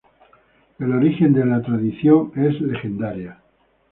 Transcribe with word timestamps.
El 0.79 0.93
origen 0.93 1.31
de 1.31 1.41
esta 1.43 1.61
tradición 1.61 2.31
es 2.35 2.59
legendaria. 2.59 3.37